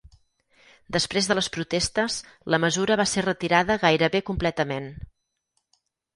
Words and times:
Després 0.95 1.27
de 1.31 1.35
les 1.39 1.49
protestes, 1.57 2.15
la 2.55 2.59
mesura 2.65 2.99
va 3.03 3.07
ser 3.13 3.25
retirada 3.27 3.77
gairebé 3.85 4.25
completament. 4.33 4.91